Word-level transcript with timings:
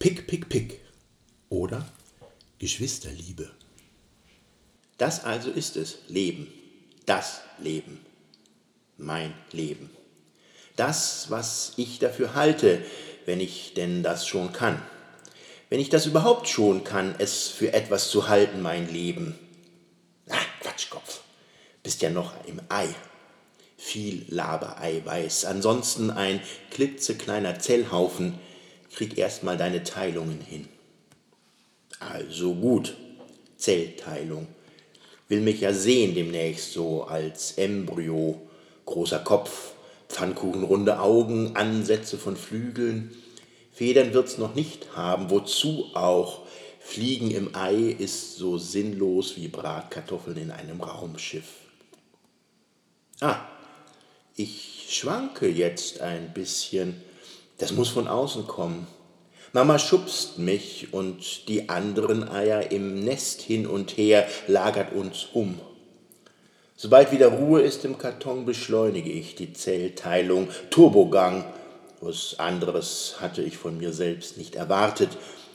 Pick, 0.00 0.26
pick, 0.26 0.48
pick 0.48 0.80
oder 1.50 1.86
Geschwisterliebe. 2.58 3.50
Das 4.96 5.24
also 5.24 5.50
ist 5.50 5.76
es, 5.76 5.98
Leben, 6.08 6.50
das 7.04 7.42
Leben, 7.58 8.00
mein 8.96 9.34
Leben. 9.52 9.90
Das, 10.74 11.26
was 11.28 11.74
ich 11.76 11.98
dafür 11.98 12.34
halte, 12.34 12.82
wenn 13.26 13.40
ich 13.40 13.74
denn 13.74 14.02
das 14.02 14.26
schon 14.26 14.54
kann. 14.54 14.80
Wenn 15.68 15.80
ich 15.80 15.90
das 15.90 16.06
überhaupt 16.06 16.48
schon 16.48 16.82
kann, 16.82 17.14
es 17.18 17.48
für 17.48 17.74
etwas 17.74 18.08
zu 18.08 18.26
halten, 18.26 18.62
mein 18.62 18.90
Leben. 18.90 19.38
Ah, 20.30 20.38
Quatschkopf, 20.62 21.20
bist 21.82 22.00
ja 22.00 22.08
noch 22.08 22.32
im 22.46 22.58
Ei. 22.70 22.88
Viel 23.76 24.24
Labereiweiß, 24.28 25.44
ansonsten 25.44 26.10
ein 26.10 26.40
klitzekleiner 26.70 27.58
Zellhaufen, 27.58 28.38
krieg 28.92 29.18
erst 29.18 29.42
mal 29.42 29.56
deine 29.56 29.82
Teilungen 29.82 30.40
hin. 30.40 30.68
Also 31.98 32.54
gut, 32.54 32.96
Zellteilung. 33.56 34.46
Will 35.28 35.40
mich 35.40 35.60
ja 35.60 35.72
sehen 35.72 36.14
demnächst 36.14 36.72
so 36.72 37.04
als 37.04 37.52
Embryo, 37.52 38.40
großer 38.86 39.20
Kopf, 39.20 39.72
Pfannkuchenrunde 40.08 40.98
Augen, 40.98 41.54
Ansätze 41.54 42.18
von 42.18 42.36
Flügeln. 42.36 43.14
Federn 43.72 44.12
wird's 44.12 44.38
noch 44.38 44.54
nicht 44.54 44.96
haben, 44.96 45.30
wozu 45.30 45.86
auch? 45.94 46.46
Fliegen 46.80 47.30
im 47.30 47.54
Ei 47.54 47.94
ist 47.98 48.36
so 48.36 48.58
sinnlos 48.58 49.36
wie 49.36 49.48
Bratkartoffeln 49.48 50.36
in 50.36 50.50
einem 50.50 50.80
Raumschiff. 50.80 51.46
Ah, 53.20 53.46
ich 54.34 54.86
schwanke 54.88 55.48
jetzt 55.48 56.00
ein 56.00 56.32
bisschen. 56.32 57.00
Das 57.60 57.72
muss 57.72 57.90
von 57.90 58.08
außen 58.08 58.46
kommen. 58.46 58.86
Mama 59.52 59.78
schubst 59.78 60.38
mich 60.38 60.92
und 60.92 61.48
die 61.48 61.68
anderen 61.68 62.28
Eier 62.28 62.72
im 62.72 63.04
Nest 63.04 63.42
hin 63.42 63.66
und 63.66 63.96
her, 63.96 64.26
lagert 64.46 64.94
uns 64.94 65.28
um. 65.34 65.60
Sobald 66.76 67.12
wieder 67.12 67.28
Ruhe 67.28 67.60
ist 67.60 67.84
im 67.84 67.98
Karton, 67.98 68.46
beschleunige 68.46 69.10
ich 69.10 69.34
die 69.34 69.52
Zellteilung. 69.52 70.48
Turbogang. 70.70 71.44
Was 72.00 72.36
anderes 72.38 73.16
hatte 73.20 73.42
ich 73.42 73.58
von 73.58 73.76
mir 73.76 73.92
selbst 73.92 74.38
nicht 74.38 74.54
erwartet. 74.54 75.10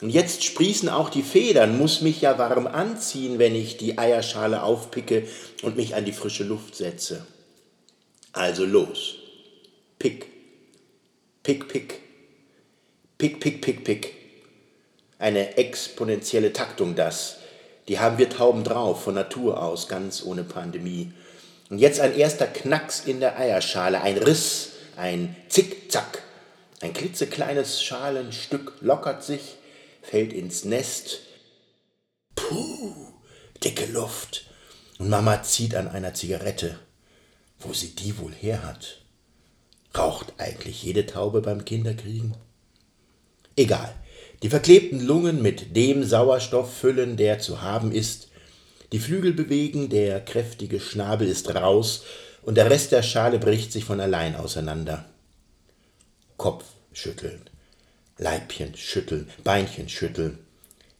Und 0.00 0.10
jetzt 0.10 0.44
sprießen 0.44 0.88
auch 0.88 1.10
die 1.10 1.24
Federn, 1.24 1.76
muss 1.76 2.00
mich 2.00 2.20
ja 2.20 2.38
warm 2.38 2.68
anziehen, 2.68 3.40
wenn 3.40 3.56
ich 3.56 3.76
die 3.76 3.98
Eierschale 3.98 4.62
aufpicke 4.62 5.26
und 5.62 5.76
mich 5.76 5.96
an 5.96 6.04
die 6.04 6.12
frische 6.12 6.44
Luft 6.44 6.76
setze. 6.76 7.26
Also 8.32 8.64
los. 8.64 9.16
Pick. 9.98 10.37
Pick, 11.48 11.66
pick. 11.66 12.02
Pick, 13.16 13.40
pick, 13.40 13.62
pick, 13.62 13.82
pick. 13.82 14.14
Eine 15.18 15.56
exponentielle 15.56 16.52
Taktung 16.52 16.94
das. 16.94 17.38
Die 17.88 17.98
haben 17.98 18.18
wir 18.18 18.28
Tauben 18.28 18.64
drauf, 18.64 19.04
von 19.04 19.14
Natur 19.14 19.62
aus, 19.62 19.88
ganz 19.88 20.22
ohne 20.22 20.44
Pandemie. 20.44 21.10
Und 21.70 21.78
jetzt 21.78 22.00
ein 22.00 22.14
erster 22.14 22.46
Knacks 22.46 23.00
in 23.00 23.20
der 23.20 23.38
Eierschale, 23.38 24.02
ein 24.02 24.18
Riss, 24.18 24.72
ein 24.98 25.34
Zickzack. 25.48 26.22
Ein 26.82 26.92
klitzekleines 26.92 27.82
Schalenstück 27.82 28.74
lockert 28.82 29.24
sich, 29.24 29.56
fällt 30.02 30.34
ins 30.34 30.66
Nest. 30.66 31.20
Puh, 32.34 32.94
dicke 33.64 33.86
Luft. 33.86 34.50
Und 34.98 35.08
Mama 35.08 35.42
zieht 35.42 35.74
an 35.74 35.88
einer 35.88 36.12
Zigarette. 36.12 36.78
Wo 37.58 37.72
sie 37.72 37.94
die 37.94 38.18
wohl 38.18 38.34
her 38.34 38.64
hat? 38.64 39.00
Raucht 39.98 40.34
eigentlich 40.38 40.84
jede 40.84 41.06
Taube 41.06 41.42
beim 41.42 41.64
Kinderkriegen? 41.64 42.36
Egal. 43.56 43.92
Die 44.44 44.48
verklebten 44.48 45.00
Lungen 45.00 45.42
mit 45.42 45.74
dem 45.74 46.04
Sauerstoff 46.04 46.72
füllen, 46.72 47.16
der 47.16 47.40
zu 47.40 47.62
haben 47.62 47.90
ist. 47.90 48.28
Die 48.92 49.00
Flügel 49.00 49.32
bewegen, 49.32 49.88
der 49.88 50.20
kräftige 50.24 50.78
Schnabel 50.78 51.26
ist 51.26 51.52
raus 51.52 52.04
und 52.42 52.54
der 52.54 52.70
Rest 52.70 52.92
der 52.92 53.02
Schale 53.02 53.40
bricht 53.40 53.72
sich 53.72 53.84
von 53.84 53.98
allein 53.98 54.36
auseinander. 54.36 55.04
Kopf 56.36 56.64
schütteln, 56.92 57.42
Leibchen 58.18 58.76
schütteln, 58.76 59.28
Beinchen 59.42 59.88
schütteln. 59.88 60.38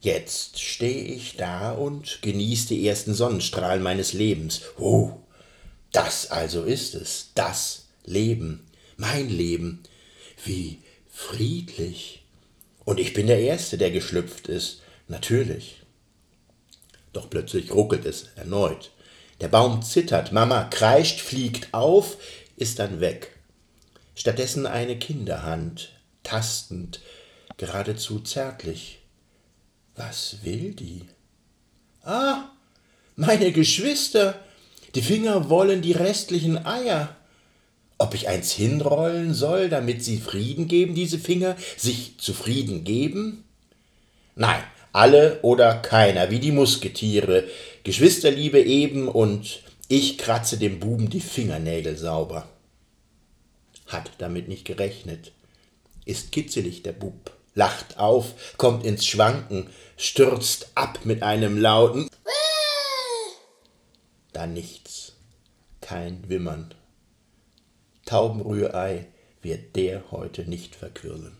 Jetzt 0.01 0.59
stehe 0.59 1.05
ich 1.05 1.37
da 1.37 1.71
und 1.71 2.21
genieße 2.23 2.69
die 2.69 2.89
ersten 2.89 3.15
Sonnenstrahlen 3.15 3.83
meines 3.83 4.13
Lebens. 4.13 4.63
Oh, 4.77 5.13
das 5.93 6.33
also 6.33 6.65
ist 6.65 6.97
es, 6.97 7.31
das 7.37 7.87
Leben, 8.05 8.68
mein 8.99 9.31
Leben. 9.31 9.83
Wie 10.45 10.83
friedlich. 11.09 12.23
Und 12.85 13.01
ich 13.01 13.15
bin 13.15 13.27
der 13.27 13.41
Erste, 13.41 13.79
der 13.79 13.91
geschlüpft 13.91 14.49
ist, 14.49 14.83
natürlich. 15.09 15.83
Doch 17.15 17.31
plötzlich 17.31 17.73
ruckelt 17.73 18.05
es 18.05 18.27
erneut. 18.37 18.91
Der 19.41 19.49
Baum 19.49 19.83
zittert, 19.83 20.33
Mama 20.33 20.65
kreischt, 20.65 21.21
fliegt 21.21 21.73
auf, 21.73 22.19
ist 22.57 22.79
dann 22.79 23.01
weg. 23.01 23.33
Stattdessen 24.15 24.67
eine 24.67 24.99
Kinderhand, 24.99 25.93
tastend, 26.23 27.01
geradezu 27.57 28.21
zärtlich. 28.21 28.99
Was 29.95 30.39
will 30.43 30.75
die? 30.75 31.03
Ah, 32.03 32.51
meine 33.17 33.53
Geschwister, 33.53 34.41
die 34.95 35.03
Finger 35.03 35.51
wollen 35.51 35.83
die 35.83 35.93
restlichen 35.93 36.65
Eier 36.67 37.18
ob 37.99 38.15
ich 38.15 38.29
eins 38.29 38.53
hinrollen 38.53 39.35
soll, 39.35 39.69
damit 39.69 40.05
sie 40.05 40.19
Frieden 40.19 40.69
geben, 40.69 40.95
diese 40.95 41.19
Finger, 41.19 41.57
sich 41.77 42.19
zufrieden 42.19 42.85
geben? 42.85 43.45
Nein, 44.37 44.63
alle 44.93 45.41
oder 45.43 45.75
keiner, 45.75 46.31
wie 46.31 46.39
die 46.39 46.53
Musketiere, 46.53 47.45
Geschwisterliebe 47.83 48.63
eben 48.63 49.09
und 49.09 49.63
ich 49.89 50.19
kratze 50.19 50.59
dem 50.59 50.81
Buben 50.81 51.11
die 51.11 51.21
Fingernägel 51.21 51.97
sauber. 51.97 52.49
Hat 53.87 54.11
damit 54.19 54.49
nicht 54.49 54.65
gerechnet. 54.65 55.33
Ist 56.05 56.31
kitzelig 56.31 56.83
der 56.83 56.93
Bub, 56.93 57.33
lacht 57.55 57.99
auf, 57.99 58.57
kommt 58.59 58.85
ins 58.85 59.07
Schwanken, 59.07 59.69
stürzt 59.97 60.69
ab 60.75 61.01
mit 61.05 61.23
einem 61.23 61.59
lauten 61.59 62.09
Dann 64.33 64.53
nichts, 64.53 65.15
kein 65.81 66.29
Wimmern. 66.29 66.75
Taubenrührei 68.09 69.05
wird 69.43 69.77
der 69.77 70.11
heute 70.11 70.49
nicht 70.49 70.75
verquirlen. 70.75 71.37